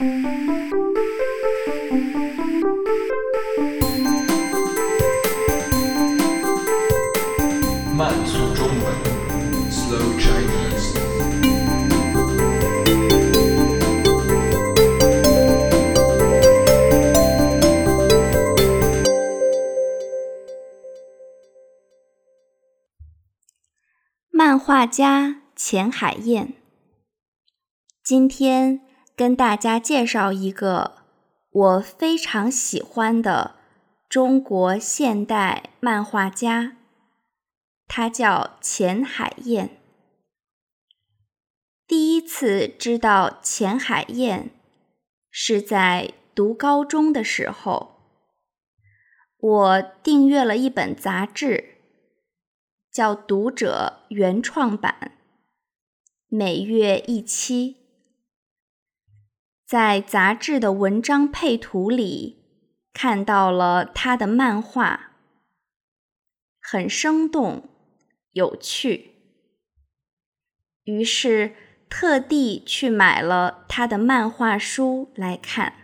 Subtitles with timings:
[0.00, 0.06] 慢
[8.24, 8.94] 速中文
[9.68, 10.94] ，Slow Chinese。
[24.30, 26.54] 漫画家钱海燕，
[28.04, 28.87] 今天
[29.18, 30.98] 跟大家介绍一个
[31.50, 33.56] 我非常喜欢的
[34.08, 36.76] 中国现代漫画家，
[37.88, 39.80] 他叫钱海燕。
[41.84, 44.50] 第一次知道钱海燕，
[45.32, 47.96] 是在读高中的时候，
[49.36, 51.74] 我订阅了一本杂志。
[52.92, 55.18] 叫《读者》原创版，
[56.28, 57.77] 每月一期。
[59.68, 62.42] 在杂志的文章配图里
[62.94, 65.12] 看到了他的漫画，
[66.58, 67.68] 很生动
[68.32, 69.10] 有趣，
[70.84, 71.54] 于是
[71.90, 75.74] 特地去买了他的漫画书来看。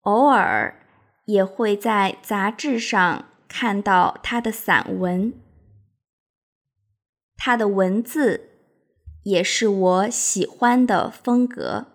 [0.00, 0.86] 偶尔
[1.26, 3.28] 也会在杂志上。
[3.46, 5.32] 看到他的散文，
[7.36, 8.53] 他的文字
[9.24, 11.88] 也是我喜欢的风格。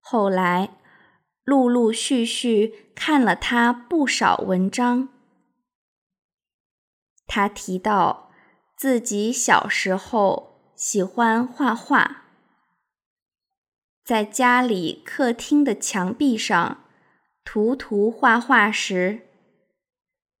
[0.00, 0.78] 后来
[1.44, 5.08] 陆陆续续看了他不少文章，
[7.26, 8.30] 他提到
[8.76, 12.24] 自己小时候喜欢画画，
[14.04, 16.78] 在家里客厅的墙壁上。
[17.44, 19.26] 涂涂画画时，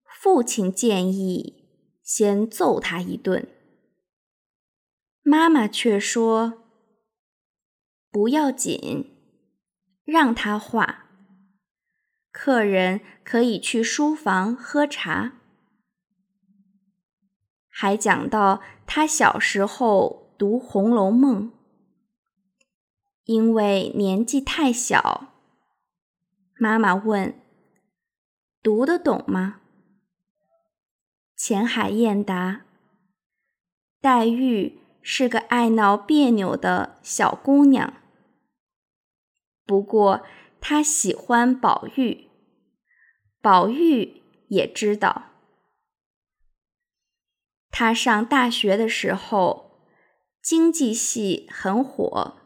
[0.04, 1.68] 父亲建议
[2.00, 3.48] 先揍他一顿，
[5.22, 6.64] 妈妈却说
[8.10, 9.16] ：“不要紧，
[10.04, 11.06] 让他画。
[12.32, 15.34] 客人可以去书房喝茶。”
[17.70, 21.50] 还讲到他小时候读《红楼梦》，
[23.24, 25.28] 因为年纪太小。
[26.58, 27.40] 妈妈问
[28.62, 29.60] ：“读得懂吗？”
[31.36, 32.66] 钱海燕答
[34.00, 37.94] ：“黛玉是个爱闹别扭的小姑娘，
[39.66, 40.24] 不过
[40.60, 42.28] 她喜欢宝玉，
[43.40, 45.30] 宝玉也知道。
[47.70, 49.80] 他上大学的时候，
[50.40, 52.36] 经济系很火，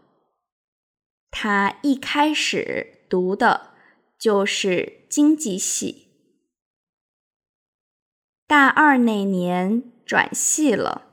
[1.30, 3.74] 他一开始读的。”
[4.18, 6.08] 就是经济系，
[8.46, 11.05] 大二那年转系了。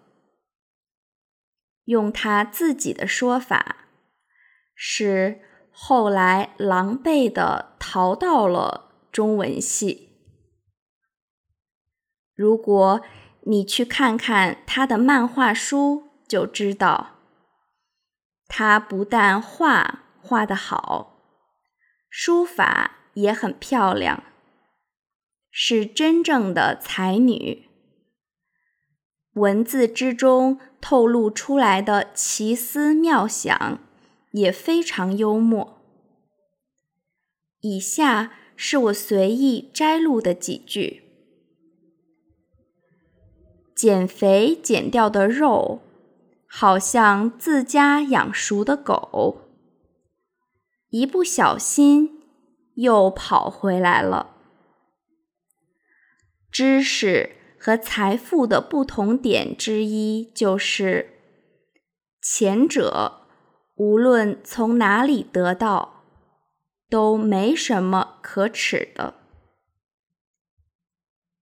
[1.86, 3.88] 用他自己的说法，
[4.76, 10.10] 是后来狼狈的逃到了中文系。
[12.36, 13.02] 如果
[13.42, 17.20] 你去看看他的漫画书，就知道，
[18.48, 21.12] 他不但画画得好。
[22.10, 24.24] 书法也很漂亮，
[25.52, 27.70] 是真正的才女。
[29.34, 33.80] 文字之中透露出来的奇思妙想
[34.32, 35.82] 也非常幽默。
[37.62, 41.04] 以下是我随意摘录的几句：
[43.74, 45.82] 减肥减掉的肉，
[46.46, 49.50] 好像自家养熟的狗。
[50.90, 52.22] 一不小心
[52.76, 54.36] 又跑回来了。
[56.52, 61.13] 知识和财富的不同点之一就是，
[62.22, 63.22] 前者
[63.75, 66.03] 无论从哪里得到，
[66.90, 69.13] 都没什么可耻的。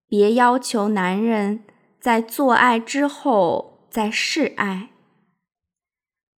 [0.05, 1.63] 别要求男人
[1.99, 4.91] 在做爱之后再示爱。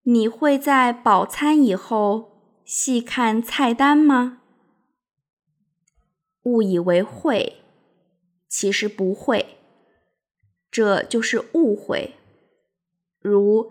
[0.04, 2.32] 你会在饱餐以后。
[2.64, 4.40] 细看菜单吗？
[6.44, 7.58] 误以为会，
[8.48, 9.58] 其实不会，
[10.74, 12.14] 这就是误会。
[13.20, 13.70] 如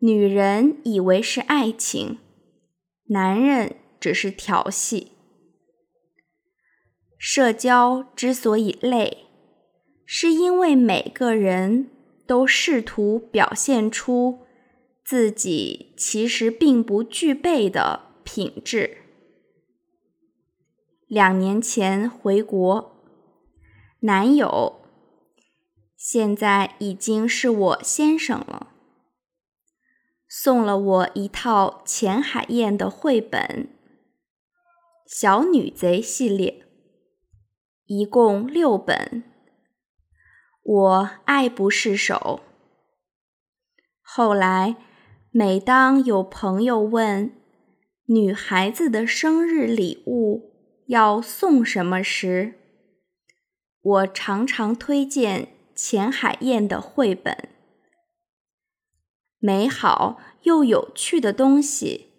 [0.00, 2.18] 女人以为是爱情，
[3.06, 5.12] 男人只是调戏。
[7.16, 9.28] 社交之所以累，
[10.04, 11.88] 是因为每个人
[12.26, 14.40] 都试图表现出
[15.02, 18.12] 自己其实并不具备的。
[18.24, 18.98] 品质。
[21.08, 23.02] 两年前回国，
[24.02, 24.81] 男友
[26.04, 28.72] 现在已经是我先生了。
[30.26, 33.68] 送了我一套钱海燕的绘本
[35.06, 36.66] 《小女贼》系列，
[37.86, 39.22] 一共六本，
[40.64, 42.40] 我爱不释手。
[44.00, 44.74] 后来，
[45.30, 47.30] 每当有朋友问
[48.06, 50.50] 女孩子的生日礼物
[50.88, 52.54] 要送什么时，
[53.80, 57.48] 我常常推荐钱海燕的绘本。
[59.40, 62.12] 美好又有趣的东西，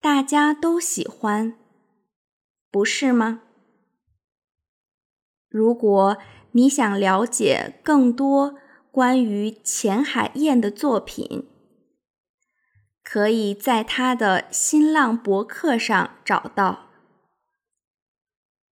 [0.00, 1.56] 大家都喜欢，
[2.72, 3.42] 不是吗？
[5.48, 6.18] 如果
[6.50, 8.58] 你想了解更多
[8.90, 11.48] 关于钱海燕的作品，
[13.04, 16.88] 可以在他的新浪博客上找到，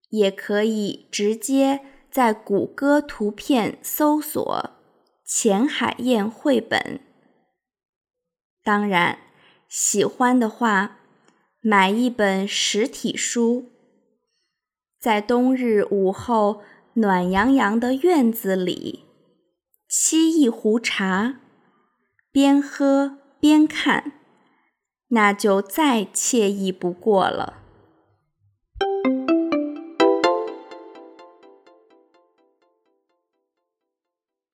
[0.08, 4.70] 也可以直接在谷歌图片搜索
[5.24, 7.00] “钱海燕绘本”。
[8.64, 9.18] 当然，
[9.68, 10.98] 喜欢的话，
[11.60, 13.70] 买一本实体书，
[14.98, 16.62] 在冬日午后
[16.94, 19.04] 暖洋洋的院子里，
[19.88, 21.40] 沏一壶茶，
[22.32, 24.12] 边喝边看，
[25.08, 27.58] 那就再惬意不过了。